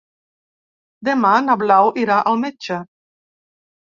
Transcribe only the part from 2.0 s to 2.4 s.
irà